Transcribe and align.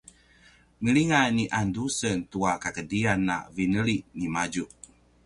“milingan 0.83 1.29
ni 1.37 1.45
Andusen 1.61 2.19
tua 2.31 2.53
kakedrian” 2.63 3.21
a 3.35 3.37
vineli 3.55 3.97
nimadju 4.19 4.65